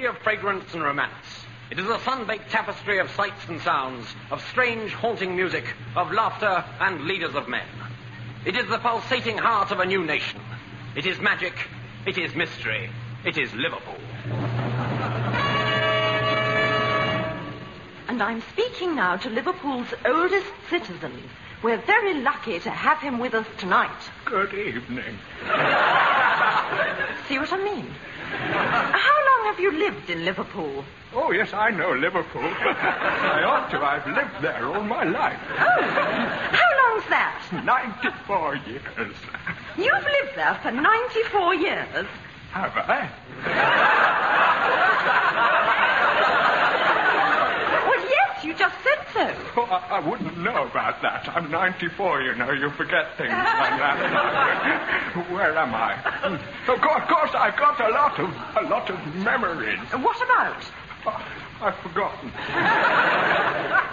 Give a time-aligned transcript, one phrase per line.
[0.00, 1.44] It is a city of fragrance and romance.
[1.70, 6.64] It is a sun-baked tapestry of sights and sounds, of strange, haunting music, of laughter
[6.80, 7.66] and leaders of men.
[8.46, 10.40] It is the pulsating heart of a new nation.
[10.96, 11.52] It is magic.
[12.06, 12.88] It is mystery.
[13.26, 13.98] It is Liverpool.
[18.08, 21.12] And I'm speaking now to Liverpool's oldest citizen.
[21.62, 24.00] We're very lucky to have him with us tonight.
[24.24, 25.18] Good evening.
[27.28, 27.94] See what I mean?
[28.30, 30.84] How long have you lived in Liverpool?
[31.12, 32.42] Oh, yes, I know Liverpool.
[32.44, 33.80] I ought to.
[33.82, 35.38] I've lived there all my life.
[35.50, 35.82] Oh,
[36.52, 37.42] how long's that?
[37.64, 39.14] 94 years.
[39.76, 42.06] You've lived there for 94 years.
[42.52, 43.10] Have I?
[47.86, 48.54] Well, yes, you
[49.28, 49.56] just.
[49.56, 51.28] Oh, I, I wouldn't know about that.
[51.28, 52.50] I'm 94, you know.
[52.52, 55.26] You forget things like that.
[55.30, 55.96] Where am I?
[56.24, 56.34] Oh,
[56.74, 58.30] of course, of course, I've got a lot of
[58.64, 59.78] a lot of memories.
[59.92, 60.64] What about?
[61.06, 61.24] Oh,
[61.62, 62.32] I've forgotten.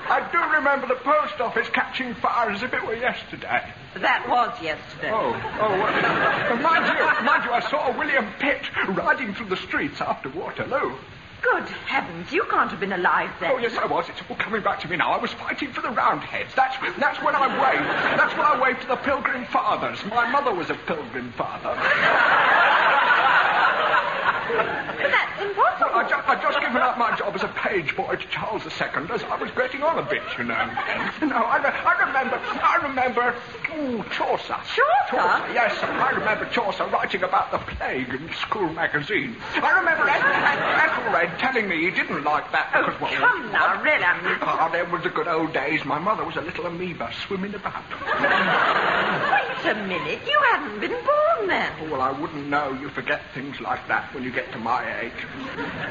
[0.09, 3.73] I do remember the post office catching fire as if it were yesterday.
[3.95, 5.11] That was yesterday.
[5.11, 8.61] Oh, oh, well, mind you, mind you, I saw William Pitt
[8.95, 10.97] riding through the streets after Waterloo.
[11.41, 13.51] Good heavens, you can't have been alive then.
[13.53, 14.09] Oh, yes, I was.
[14.09, 15.11] It's all coming back to me now.
[15.11, 16.53] I was fighting for the Roundheads.
[16.55, 18.19] That's, that's when I waved.
[18.19, 20.03] That's when I waved to the Pilgrim Fathers.
[20.05, 21.75] My mother was a Pilgrim Father.
[24.97, 25.66] But that's impossible.
[25.97, 28.71] I ju- I'd just given up my job as a page boy to Charles II
[29.11, 30.55] as I was getting on a bit, you know.
[31.27, 33.35] No, I, re- I remember, I remember,
[33.75, 34.55] ooh, Chaucer.
[35.09, 35.53] Chaucer?
[35.53, 39.35] Yes, I remember Chaucer writing about the plague in school magazine.
[39.55, 43.51] I remember Eth- Eth- Ethelred telling me he didn't like that Oh, because, well, come
[43.51, 44.03] now, really.
[44.41, 45.83] Ah, there was the good old days.
[45.85, 47.83] My mother was a little amoeba swimming about.
[49.67, 50.21] Wait a minute.
[50.25, 51.91] You hadn't been born then.
[51.91, 52.71] Well, I wouldn't know.
[52.79, 55.11] You forget things like that when you get to my age.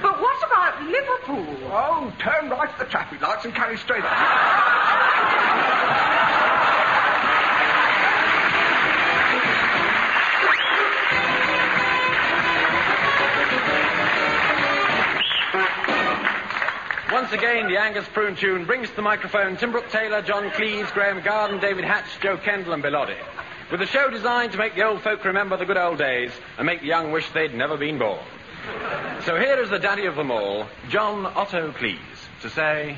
[0.00, 1.44] But what about Liverpool?
[1.70, 4.16] Oh, turn right at the traffic lights and carry straight on.
[17.12, 20.90] Once again, the Angus Prune tune brings to the microphone Tim Brooke Taylor, John Cleese,
[20.94, 23.35] Graeme Garden, David Hatch, Jo Kendall, and Bill Oddie.
[23.70, 26.66] With a show designed to make the old folk remember the good old days and
[26.66, 28.20] make the young wish they'd never been born.
[29.24, 31.98] So here is the daddy of them all, John Otto Cleese,
[32.42, 32.96] to say,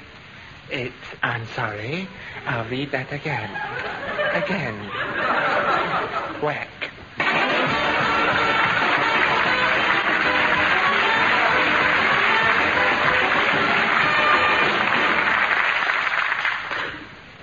[0.71, 0.93] It,
[1.23, 2.07] I'm sorry.
[2.47, 3.51] I'll read that again.
[4.35, 4.79] Again.
[6.43, 6.69] Whack.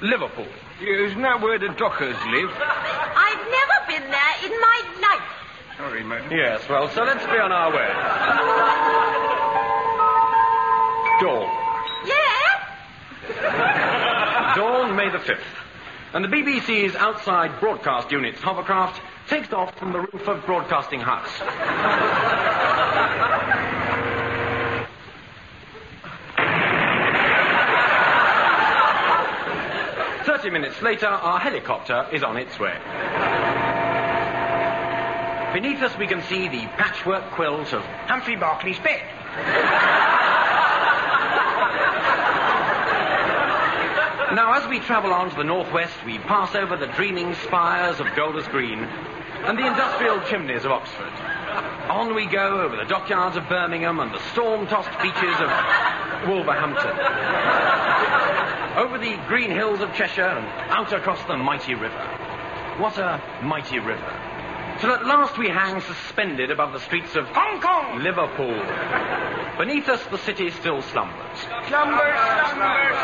[0.02, 0.48] Liverpool.
[0.82, 2.52] Isn't that where the Dockers live?
[2.62, 5.78] I've never been there in my life.
[5.78, 6.15] Sorry, madam.
[6.32, 7.88] Yes, well, so let's be on our way.
[11.22, 11.50] Dawn.
[12.08, 12.62] Yes?
[14.56, 15.40] Dawn, May the 5th.
[16.14, 21.30] And the BBC's outside broadcast unit's hovercraft takes off from the roof of Broadcasting House.
[30.26, 32.76] Thirty minutes later, our helicopter is on its way.
[35.56, 39.02] Beneath us, we can see the patchwork quilt of Humphrey Barclay's bed.
[44.36, 48.08] Now, as we travel on to the northwest, we pass over the dreaming spires of
[48.18, 51.14] Golders Green and the industrial chimneys of Oxford.
[51.90, 56.92] On we go over the dockyards of Birmingham and the storm-tossed beaches of Wolverhampton.
[58.78, 62.04] Over the green hills of Cheshire and out across the mighty river.
[62.78, 64.35] What a mighty river.
[64.80, 68.60] Till at last we hang suspended above the streets of Hong Kong, Liverpool.
[69.58, 71.40] Beneath us, the city still slumbers.
[71.68, 72.20] Slumbers,
[72.52, 72.96] slumbers,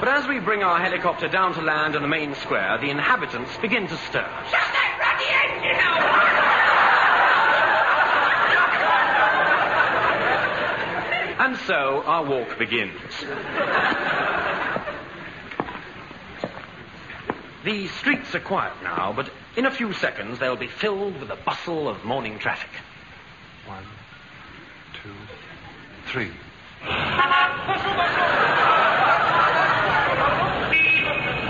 [0.00, 3.56] But as we bring our helicopter down to land in the main square, the inhabitants
[3.58, 4.26] begin to stir.
[4.50, 5.28] Shut that ruddy
[5.60, 6.10] engine out!
[11.46, 13.00] And so our walk begins.
[17.64, 21.36] The streets are quiet now, but in a few seconds they'll be filled with the
[21.36, 22.70] bustle of morning traffic.
[23.66, 23.84] One,
[25.02, 25.12] two,
[26.06, 26.30] three.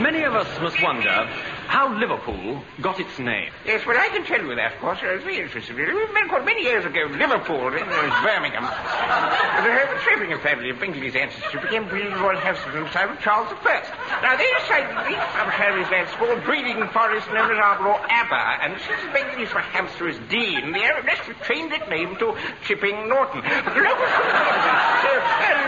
[0.03, 1.29] Many of us must wonder
[1.71, 3.49] how Liverpool got its name.
[3.65, 4.99] Yes, well, I can tell you that, of course.
[5.07, 5.79] I was very interested.
[5.79, 8.67] Was men called many years ago, Liverpool, uh, there was Birmingham.
[8.67, 13.15] But the whole Shrimpingham family of Bingley's ancestry became British royal household in the time
[13.15, 13.87] of Charles I.
[14.19, 18.45] Now, they decided that each arbitrary land small breeding forest known as Arbor or Aber,
[18.67, 22.35] and since Bingley's were Hampshire as Dean, the aristocracy changed its name to
[22.67, 23.47] Chipping Norton.
[23.47, 24.11] But the local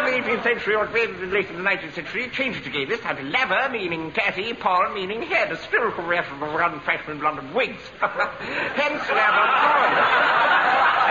[0.02, 2.88] early in the 18th century or late in the 19th century, changed it again.
[2.88, 5.56] This time to meaning tatty, paul, meaning head, a
[5.92, 7.82] spiritual reference to unfashionable London wigs.
[8.00, 9.92] Hence, paul.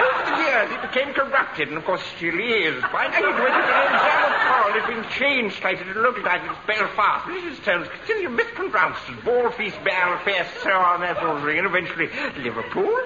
[0.01, 2.81] Over the years, it became corrupted, and of course still is.
[2.93, 7.27] By 1920, the name Laver Paul has been changed slightly to look like it's Belfast.
[7.27, 11.67] This is terms continue mispronounced as Ballfeast, Belfast, so on, that sort of thing, and
[11.67, 12.09] eventually
[12.41, 12.97] Liverpool.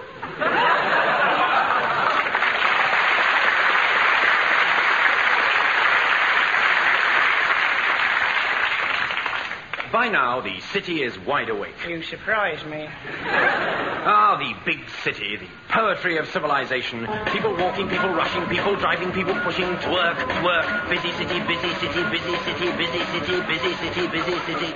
[10.05, 11.73] By now, the city is wide awake.
[11.89, 12.87] You surprise me.
[13.25, 17.07] Ah, the big city, the poetry of civilization.
[17.33, 20.89] People walking, people rushing, people driving, people pushing, twerk, twerk.
[20.91, 24.75] Busy city, busy city, busy city, busy city, busy city, busy city.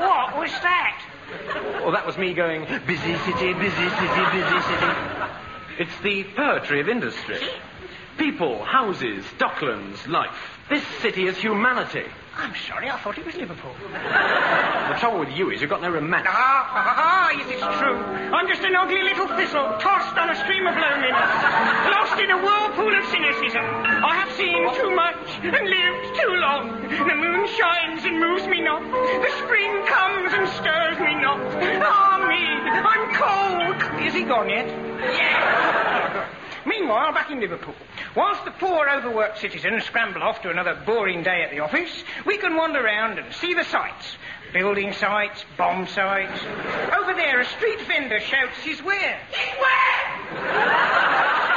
[0.00, 1.04] What was that?
[1.82, 4.92] Well, that was me going, busy city, busy city, busy city.
[5.80, 7.40] It's the poetry of industry.
[8.20, 10.36] People, houses, docklands, life.
[10.68, 12.04] This city is humanity.
[12.36, 13.72] I'm sorry, I thought it was Liverpool.
[13.80, 16.28] The trouble with you is you've got no romantic.
[16.28, 17.96] Ah, ah, ah, yes, it's true.
[17.96, 21.32] I'm just an ugly little thistle, tossed on a stream of loneliness,
[21.96, 23.64] lost in a whirlpool of cynicism.
[24.04, 26.76] I have seen too much and lived too long.
[26.92, 28.84] The moon shines and moves me not.
[28.84, 31.40] The spring comes and stirs me not.
[31.80, 32.44] Ah, me,
[32.84, 34.04] I'm cold.
[34.04, 34.68] Is he gone yet?
[34.68, 36.36] Yes.
[36.66, 37.74] Meanwhile, back in Liverpool,
[38.16, 42.38] whilst the poor overworked citizens scramble off to another boring day at the office, we
[42.38, 44.16] can wander around and see the sights.
[44.52, 46.42] Building sites, bomb sites.
[47.00, 49.18] Over there, a street vendor shouts his where.
[49.30, 50.96] His where?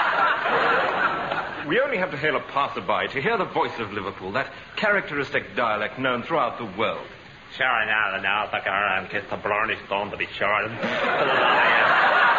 [1.67, 5.55] We only have to hail a passerby to hear the voice of Liverpool, that characteristic
[5.55, 7.07] dialect known throughout the world.
[7.55, 10.69] Sure, now, now, the girl and kiss the blarney stone to be sure.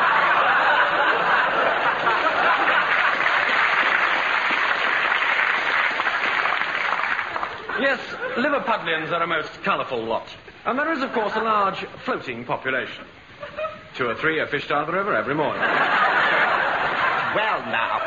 [7.80, 7.98] Yes,
[8.36, 10.28] Liverpudlians are a most colourful lot.
[10.64, 13.04] And there is, of course, a large floating population.
[13.94, 15.60] Two or three are fished out of the river every morning.
[17.34, 18.00] Well, now.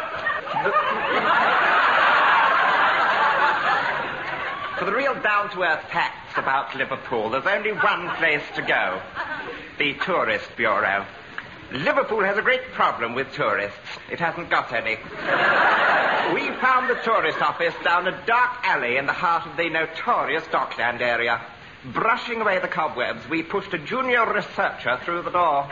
[4.80, 9.02] For the real down to earth facts about Liverpool, there's only one place to go
[9.78, 11.06] the Tourist Bureau.
[11.72, 13.78] Liverpool has a great problem with tourists.
[14.10, 14.98] It hasn't got any.
[16.34, 20.44] We found the tourist office down a dark alley in the heart of the notorious
[20.52, 21.42] Dockland area.
[21.94, 25.70] Brushing away the cobwebs, we pushed a junior researcher through the door.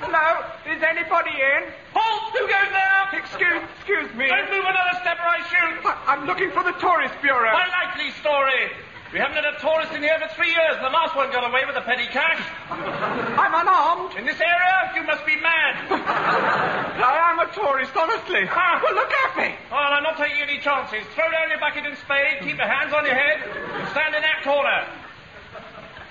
[0.00, 0.28] Hello,
[0.66, 1.72] is anybody in?
[1.94, 2.32] Halt!
[2.34, 3.20] Who goes there?
[3.20, 4.26] Excuse, excuse me.
[4.28, 5.86] Don't move another step or I shoot.
[5.86, 7.52] I- I'm looking for the tourist bureau.
[7.52, 8.72] My likely story.
[9.14, 11.46] We haven't had a tourist in here for three years, and the last one got
[11.48, 12.42] away with a petty cash.
[12.68, 14.18] I'm unarmed.
[14.18, 15.86] In this area, you must be mad.
[16.98, 17.46] I am a
[17.84, 18.48] tourist, honestly.
[18.50, 18.80] Ah.
[18.82, 19.54] Well, look at me.
[19.70, 21.04] Well, I'm not taking any chances.
[21.14, 24.22] Throw down your bucket and spade, keep your hands on your head, and stand in
[24.22, 24.86] that corner.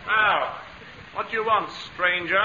[0.07, 0.57] Now,
[1.13, 2.41] what do you want, stranger?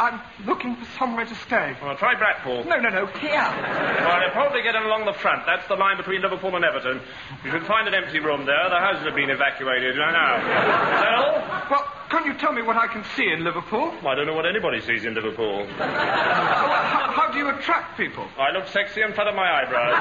[0.00, 1.76] I'm looking for somewhere to stay.
[1.80, 2.64] Well, try Blackpool.
[2.64, 3.30] No, no, no, here.
[3.30, 5.46] Well, you'll probably get in along the front.
[5.46, 7.00] That's the line between Liverpool and Everton.
[7.44, 8.68] You should find an empty room there.
[8.70, 9.94] The houses have been evacuated.
[10.00, 10.32] I know.
[10.42, 11.70] Is that all?
[11.70, 13.92] Well, can you tell me what I can see in Liverpool?
[14.06, 15.66] I don't know what anybody sees in Liverpool.
[15.78, 18.26] Oh, how, how do you attract people?
[18.38, 19.94] I look sexy and on my eyebrows.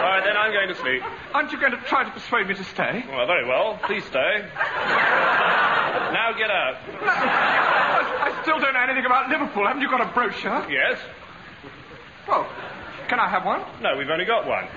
[0.00, 1.02] All right, then I'm going to sleep.
[1.34, 3.04] Aren't you going to try to persuade me to stay?
[3.08, 3.78] Well, very well.
[3.84, 4.48] Please stay.
[6.10, 6.74] Now get out.
[7.02, 9.64] I, I still don't know anything about Liverpool.
[9.66, 10.66] Haven't you got a brochure?
[10.68, 10.98] Yes?
[12.26, 12.48] Well,
[13.10, 13.60] can I have one?
[13.82, 14.68] No, we've only got one.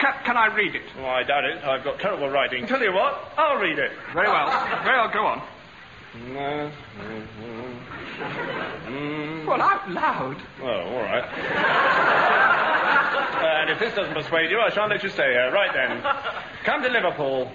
[0.00, 0.82] Can, can I read it?
[0.98, 1.62] Oh, I doubt it.
[1.62, 2.66] I've got terrible writing.
[2.66, 3.92] Tell you what, I'll read it.
[4.14, 4.48] Very well.
[4.82, 5.42] Very well, go on.
[9.46, 10.42] Well, out loud.
[10.62, 11.24] Oh, all right.
[13.44, 15.52] and if this doesn't persuade you, I shan't let you stay here.
[15.52, 16.02] Right then.
[16.64, 17.52] Come to Liverpool.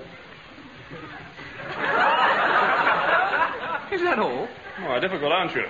[3.91, 4.47] Is that all?
[4.83, 5.65] Oh, difficult, aren't you?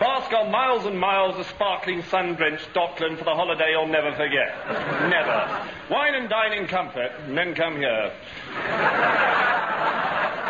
[0.00, 4.50] Bask on miles and miles of sparkling sun-drenched Dockland for the holiday you'll never forget.
[5.08, 5.70] never.
[5.88, 8.10] Wine and dine in comfort, and then come here.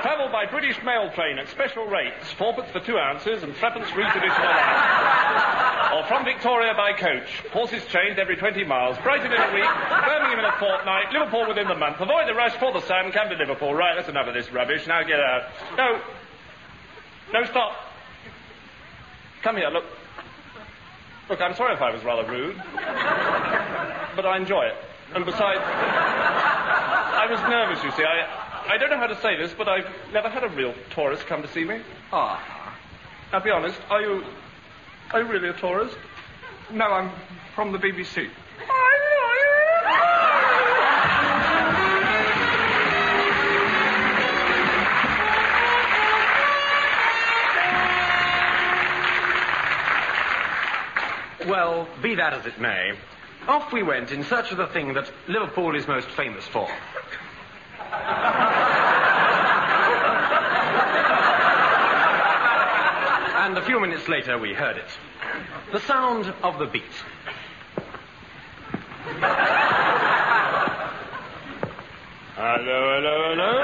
[0.00, 4.00] Travel by British mail train at special rates, fourpence for two ounces and threepence for
[4.00, 5.92] each additional ounce.
[5.92, 7.28] Or from Victoria by coach.
[7.52, 8.96] Horses changed every 20 miles.
[8.98, 9.68] Brighton in a week,
[10.08, 12.00] Birmingham in a fortnight, Liverpool within the month.
[12.00, 13.74] Avoid the rush for the sun, come to Liverpool.
[13.74, 14.86] Right, that's enough of this rubbish.
[14.86, 15.52] Now get out.
[15.76, 16.00] No.
[17.32, 17.93] No, stop.
[19.44, 19.84] Come here, look.
[21.28, 22.56] Look, I'm sorry if I was rather rude.
[24.16, 24.74] But I enjoy it.
[25.14, 28.04] And besides, I was nervous, you see.
[28.04, 29.84] I, I don't know how to say this, but I've
[30.14, 31.82] never had a real tourist come to see me.
[32.10, 32.74] Ah.
[33.32, 34.24] Now, be honest, are you.
[35.12, 35.98] Are you really a tourist?
[36.72, 37.10] No, I'm
[37.54, 38.30] from the BBC.
[51.46, 52.92] Well, be that as it may,
[53.46, 56.66] off we went in search of the thing that Liverpool is most famous for.
[63.44, 64.88] and a few minutes later, we heard it.
[65.72, 66.82] The sound of the beat.
[72.36, 73.62] Hello, hello, hello.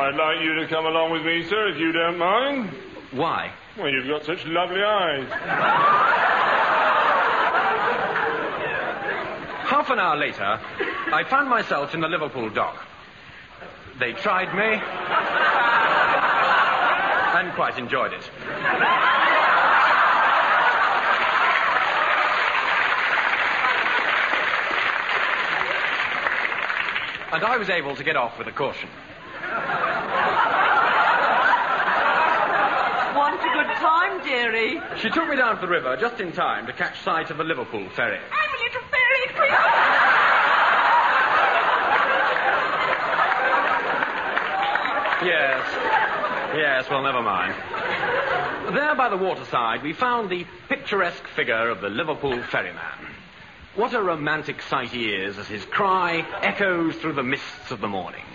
[0.00, 2.70] I'd like you to come along with me, sir, if you don't mind.
[3.12, 3.52] Why?
[3.78, 6.25] Well, you've got such lovely eyes.
[9.66, 10.60] Half an hour later,
[11.12, 12.84] I found myself in the Liverpool dock.
[13.98, 14.80] They tried me
[17.38, 18.30] and quite enjoyed it.
[27.32, 28.88] And I was able to get off with a caution.
[33.14, 34.80] Want a good time, dearie?
[35.00, 37.44] She took me down to the river just in time to catch sight of the
[37.44, 38.18] Liverpool ferry.
[38.18, 40.06] I'm a little fairy queen.
[45.24, 45.66] Yes.
[46.54, 47.54] Yes, well, never mind.
[48.74, 53.14] There by the waterside, we found the picturesque figure of the Liverpool ferryman.
[53.74, 57.88] What a romantic sight he is as his cry echoes through the mists of the
[57.88, 58.24] morning.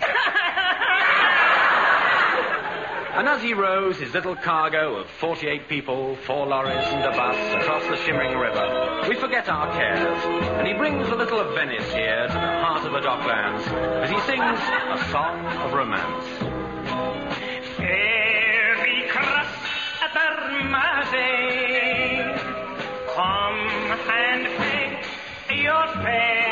[3.12, 7.62] And as he rows his little cargo of 48 people, four lorries, and a bus
[7.62, 10.24] across the shimmering river, we forget our cares,
[10.58, 13.66] and he brings a little of Venice here to the heart of the docklands
[14.02, 16.51] as he sings a song of romance.
[25.62, 26.51] Your fare.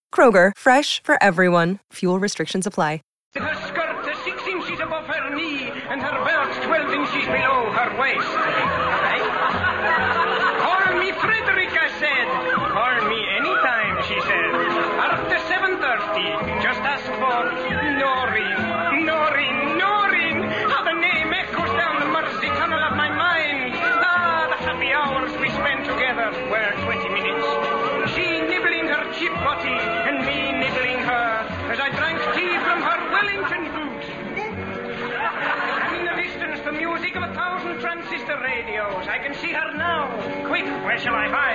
[0.13, 1.79] Kroger, fresh for everyone.
[1.93, 2.99] Fuel restrictions apply.
[3.33, 8.40] Her skirt six inches above her knee, and her belt twelve inches below her waist.
[38.51, 39.07] Radios.
[39.07, 40.11] I can see her now.
[40.47, 41.50] Quick, where shall I hide?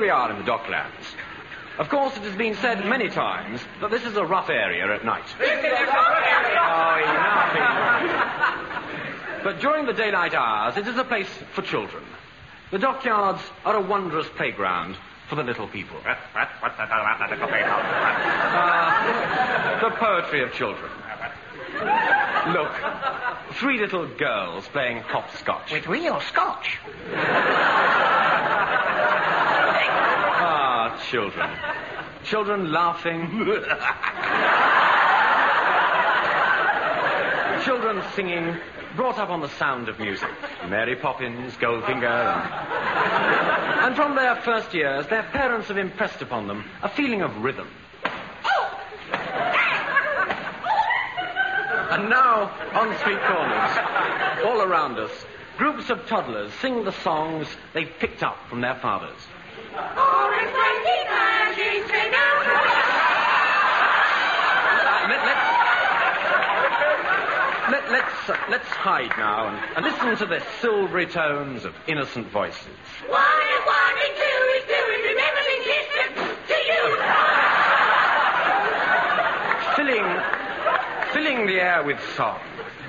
[0.00, 1.12] Here we are in the docklands.
[1.78, 5.04] Of course, it has been said many times that this is a rough area at
[5.04, 5.26] night.
[5.38, 5.44] Oh,
[9.44, 12.02] But during the daylight hours, it is a place for children.
[12.70, 14.96] The dockyards are a wondrous playground
[15.28, 15.98] for the little people.
[18.52, 20.90] Ah, the poetry of children.
[22.54, 22.72] Look,
[23.54, 25.72] three little girls playing hopscotch.
[25.72, 26.78] With real scotch.
[30.42, 31.50] Ah, children.
[32.24, 33.28] Children laughing.
[37.64, 38.56] children singing,
[38.96, 40.30] brought up on the sound of music.
[40.68, 43.80] Mary Poppins, Goldfinger, and...
[43.86, 47.68] and from their first years, their parents have impressed upon them a feeling of rhythm.
[51.90, 55.10] And now, on street corners, all around us,
[55.58, 59.26] groups of toddlers sing the songs they've picked up from their fathers.
[65.10, 65.46] Let, let's,
[67.70, 72.28] let, let's, uh, let's hide now and, and listen to the silvery tones of innocent
[72.30, 72.66] voices.
[73.06, 76.82] One and one and two is two and remember the distance to you.
[79.76, 80.08] filling,
[81.12, 82.40] filling the air with song.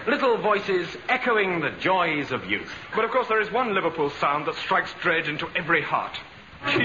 [0.08, 2.74] Little voices echoing the joys of youth.
[2.96, 6.20] But of course, there is one Liverpool sound that strikes dread into every heart.
[6.64, 6.78] This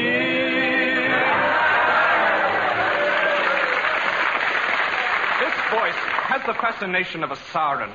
[5.70, 7.90] voice has the fascination of a siren.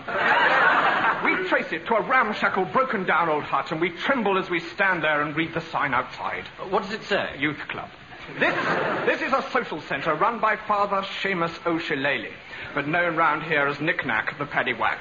[1.26, 4.60] We trace it to a ramshackle, broken down old hut, and we tremble as we
[4.60, 6.46] stand there and read the sign outside.
[6.70, 7.36] What does it say?
[7.40, 7.90] Youth Club.
[8.40, 8.56] This,
[9.06, 12.32] this is a social centre run by Father Seamus O'Shillelagh,
[12.76, 15.00] but known round here as Knick Knack the Paddywhack.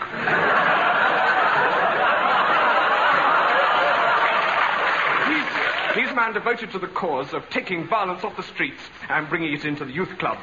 [6.11, 9.65] A man devoted to the cause of taking violence off the streets and bringing it
[9.65, 10.39] into the youth club.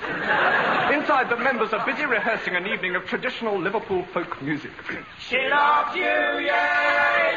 [0.93, 4.71] Inside, the members are busy rehearsing an evening of traditional Liverpool folk music.
[5.19, 6.41] She loves you, yeah,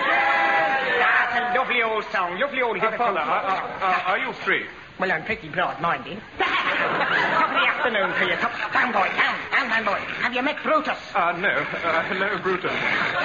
[0.06, 0.98] yeah.
[1.00, 3.70] That's a lovely old song, lovely old Uh, Liverpool Father, song.
[3.82, 4.64] uh, uh, are you free?
[5.00, 6.20] Well, I'm pretty broad-minded.
[6.38, 8.36] Top of the afternoon for you.
[8.36, 8.52] Top.
[8.72, 9.34] Down, boy, down,
[9.70, 10.00] down, down, boy.
[10.22, 10.98] Have you met Brutus?
[11.14, 11.48] Uh, no.
[11.48, 12.72] Uh, hello, Brutus.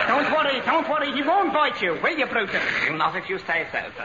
[0.07, 1.11] Don't worry, don't worry.
[1.13, 2.61] He won't bite you, will you, Brutus?
[2.91, 4.03] Not if you say so, sir.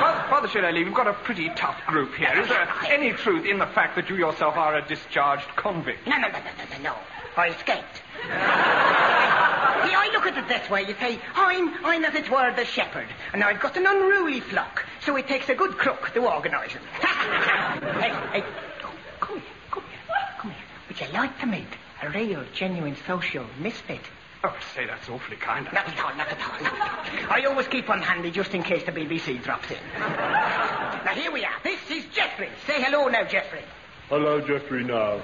[0.00, 2.40] Father, Father Shillelagh, we've got a pretty tough group here.
[2.40, 6.06] Is there any truth in the fact that you yourself are a discharged convict?
[6.06, 6.96] No, no, no, no, no, no, no.
[7.36, 8.02] I escaped.
[9.92, 10.86] See, I look at it this way.
[10.88, 14.86] You say, I'm, I'm as it were the shepherd, and I've got an unruly flock,
[15.04, 16.82] so it takes a good crook to organise them.
[18.00, 18.44] hey, hey,
[18.80, 20.60] come, come here, come here, come here.
[20.88, 21.68] Would you like to meet
[22.02, 24.00] a real, genuine social misfit?
[24.44, 25.68] Oh, say, that's awfully kind.
[25.74, 27.30] Not at all, not at all, not at all.
[27.30, 29.76] I always keep one handy just in case the BBC drops in.
[29.98, 31.52] now, here we are.
[31.62, 32.48] This is Jeffrey.
[32.66, 33.60] Say hello now, Jeffrey.
[34.08, 35.20] Hello, Jeffrey, now.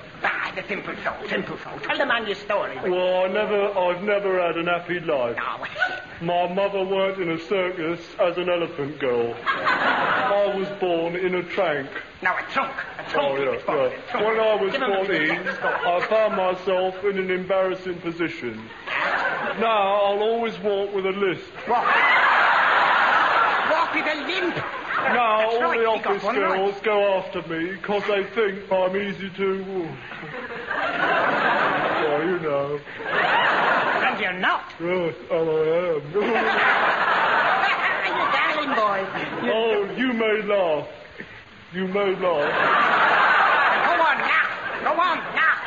[0.59, 1.79] The simple soul, simple soul.
[1.85, 2.77] Tell the man your story.
[2.91, 5.37] Well, I never, I've never had an happy life.
[5.39, 6.23] Oh, it?
[6.25, 9.37] My mother worked in a circus as an elephant girl.
[9.47, 11.89] I was born in a trunk.
[12.23, 12.75] Now, a trunk.
[12.99, 13.39] A trunk.
[13.39, 14.11] Oh, yeah, yeah.
[14.11, 14.27] Trunk.
[14.27, 15.47] When I was Give him a 14, minute.
[15.47, 15.69] Let's go.
[15.69, 18.69] I found myself in an embarrassing position.
[19.61, 21.53] Now, I'll always walk with a lisp.
[21.69, 21.87] Walk.
[23.71, 24.88] Walk with a limp.
[25.05, 26.57] Now, That's all right, the office one right.
[26.57, 29.65] girls go after me because they think I'm easy to...
[32.03, 32.81] well, you know.
[33.07, 34.73] And you're not.
[34.81, 35.53] Yes, and I
[35.89, 36.03] am.
[38.09, 39.07] you darling boy.
[39.51, 40.89] oh, you may laugh.
[41.73, 42.49] You may laugh.
[43.87, 44.47] Go on now.
[44.85, 45.58] Go on now.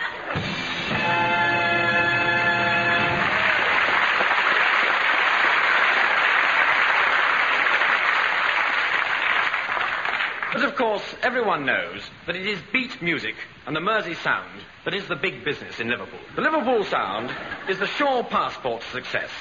[10.62, 13.34] But of course, everyone knows that it is beat music
[13.66, 16.20] and the Mersey sound that is the big business in Liverpool.
[16.36, 17.32] The Liverpool sound
[17.68, 19.32] is the sure passport to success.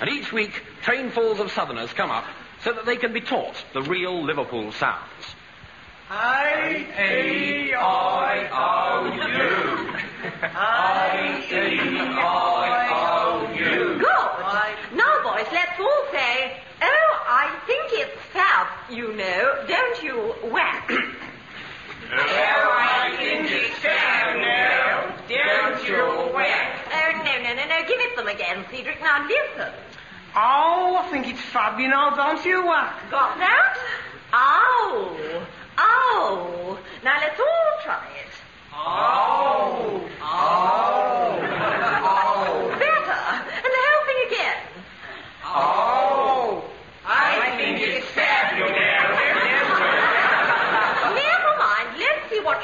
[0.00, 2.24] And each week, trainfuls of southerners come up
[2.64, 5.34] so that they can be taught the real Liverpool sounds.
[13.98, 14.96] Good.
[14.96, 19.64] Now, boys, let's all say, oh, I think it's south, you know.
[19.68, 20.90] Don't you whack?
[20.90, 25.14] Oh, I think it's down now.
[25.28, 26.88] Don't you whack.
[26.92, 27.86] Oh, no, no, no, no.
[27.86, 29.00] Give it them again, Cedric.
[29.00, 29.72] Now, listen.
[30.34, 32.60] Oh, I think it's fab, you know, don't you?
[32.60, 33.78] Uh, Got that?
[34.32, 35.46] Oh.
[35.78, 36.78] Oh.
[37.04, 38.32] Now, let's all try it.
[38.74, 40.08] Oh.
[40.22, 41.19] Oh.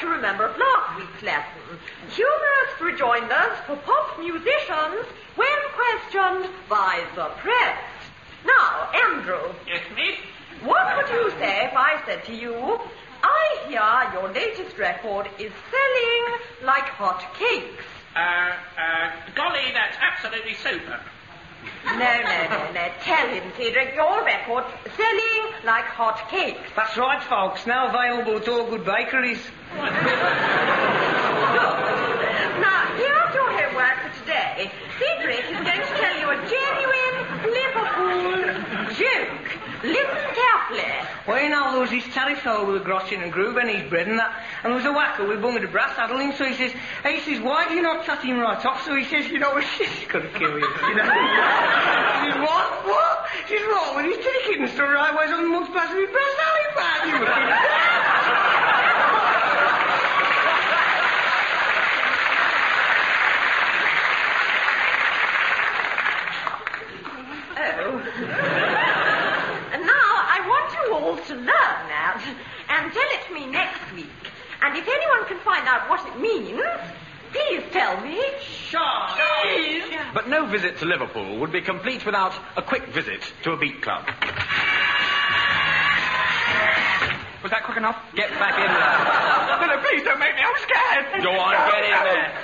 [0.06, 1.78] to remember of last week's lesson.
[2.10, 7.78] Humorous rejoinders for pop musicians when questioned by the press.
[8.46, 9.52] Now, Andrew.
[9.66, 10.16] Yes, miss?
[10.62, 12.54] What would you say if I said to you,
[13.22, 17.84] I hear your latest record is selling like hot cakes?
[18.14, 21.00] Uh, uh, golly, that's absolutely super.
[21.84, 22.88] No, no, no, no.
[23.02, 26.58] Tell him, Cedric, your record's selling like hot cakes.
[26.74, 27.66] That's right, folks.
[27.66, 29.40] Now available at all good bakeries.
[32.60, 34.70] Now, here's your homework for today.
[34.98, 37.16] Cedric is going to tell you a genuine
[37.52, 38.40] Liverpool
[38.96, 39.46] joke.
[39.84, 40.92] Listen carefully.
[41.28, 43.88] Well, you know, there was this terrier fellow with a grotchin and groove and his
[43.88, 46.32] bread and that, and there was a whacker with bung of the brass saddle him,
[46.32, 46.72] so he says,
[47.02, 48.84] hey, he says, why do you not cut him right off?
[48.84, 51.04] So he says, you know, she's gonna kill you, you know.
[51.06, 52.86] he says, what?
[52.86, 53.26] What?
[53.46, 53.94] He says, what?
[53.94, 56.34] Well, he's taking the story right ways on the month's pass with brass
[56.74, 57.26] man, you
[67.58, 67.98] Oh.
[69.72, 72.22] and now I want you all to learn that
[72.76, 74.06] and tell it to me next week.
[74.62, 76.60] And if anyone can find out what it means,
[77.32, 78.20] please tell me.
[78.68, 78.80] Sure.
[79.42, 79.84] Please.
[80.14, 83.80] But no visit to Liverpool would be complete without a quick visit to a beat
[83.82, 84.04] club.
[87.42, 87.96] Was that quick enough?
[88.14, 89.36] Get back in there.
[89.56, 90.42] No, no, please don't make me.
[90.44, 91.22] I'm scared.
[91.24, 92.28] Go on, get in there.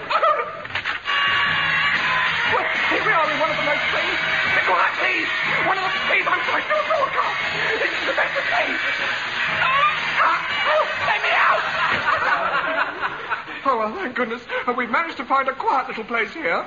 [2.53, 4.21] Well, here we are in one of the most please.
[4.53, 5.29] Be quiet, please.
[5.65, 6.27] One of the please.
[6.29, 7.41] I'm trying to broadcast.
[7.81, 8.77] This is the best of place.
[8.93, 10.02] Oh, oh,
[11.07, 11.63] let me out.
[13.67, 14.43] oh, well, thank goodness.
[14.67, 16.65] Uh, we've managed to find a quiet little place here.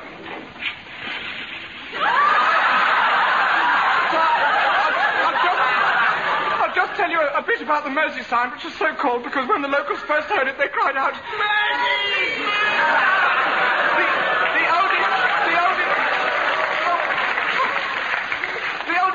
[6.56, 8.94] I'll just, just tell you a, a bit about the Mersey sign, which is so
[8.96, 12.44] called because when the locals first heard it, they cried out, Mersey!
[13.96, 14.06] The,
[14.60, 15.10] the oldest,
[15.48, 15.96] the oldest,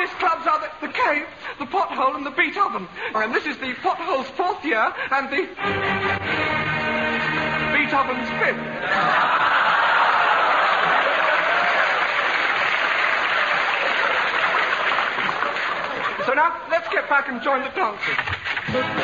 [0.00, 1.26] the oldest clubs are the, the cave,
[1.58, 2.88] the pothole, and the beat oven.
[3.14, 5.46] And this is the pothole's fourth year, and the
[7.72, 8.56] beat oven's fifth.
[16.26, 18.99] So now, let's get back and join the dancers.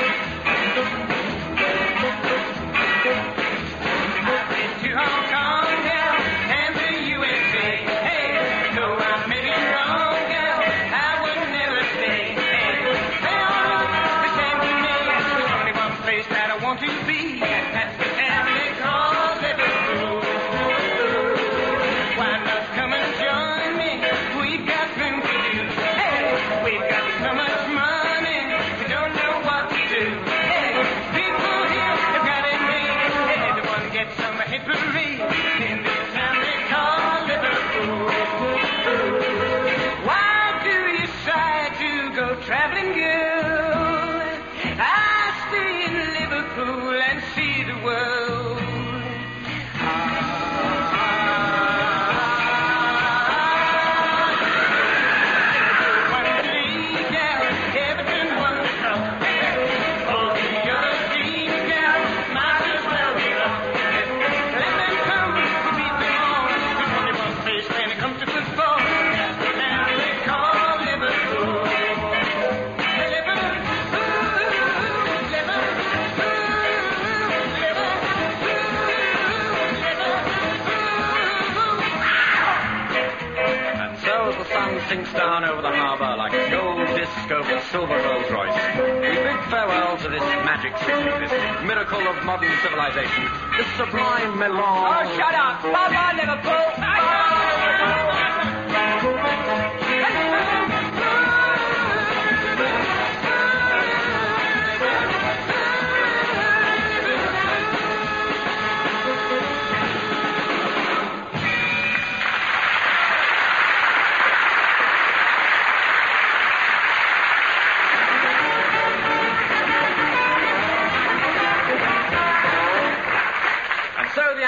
[85.16, 88.54] Down over the harbour like a gold disc over a silver Rolls Royce,
[89.00, 91.32] we bid farewell to this magic city, this
[91.64, 93.24] miracle of modern civilization,
[93.56, 95.08] this sublime melange.
[95.08, 95.62] Oh, shut up.
[95.62, 96.85] Bye-bye, Liverpool.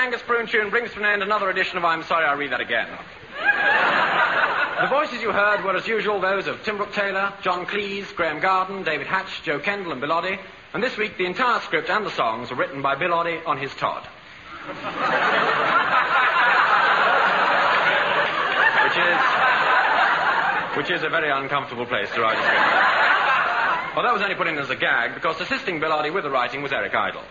[0.08, 2.62] Angus Prune tune brings to an end another edition of I'm Sorry I'll Read That
[2.62, 2.88] Again.
[4.80, 8.40] the voices you heard were, as usual, those of Tim Brooke Taylor, John Cleese, Graeme
[8.40, 10.38] Garden, David Hatch, Jo Kendall, and Bill Oddie.
[10.72, 13.58] And this week, the entire script and the songs were written by Bill Oddie on
[13.58, 14.08] his Todd.
[18.84, 19.20] which is,
[20.78, 23.94] which is a very uncomfortable place to write a script.
[23.94, 26.30] Well, that was only put in as a gag because assisting Bill Oddie with the
[26.30, 27.24] writing was Eric Idle.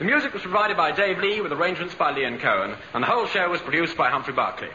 [0.00, 3.26] The music was provided by Dave Lee with arrangements by Leon Cohen, and the whole
[3.26, 4.70] show was produced by Humphrey Barclay,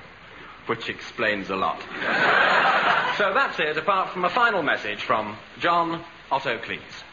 [0.68, 1.82] which explains a lot.
[3.18, 7.04] so that's it, apart from a final message from John Otto Cleese.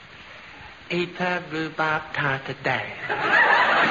[0.90, 2.92] Eat a rhubarb tart a day.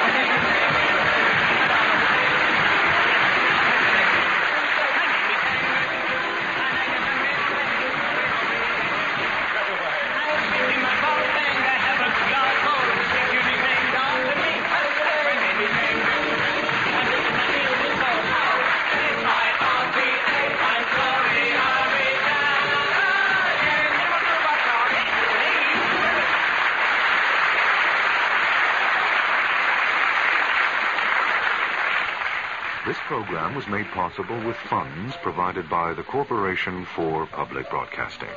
[33.12, 38.30] program was made possible with funds provided by the Corporation for Public Broadcasting.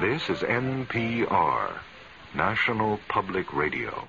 [0.00, 1.70] This is NPR,
[2.34, 4.08] National Public Radio.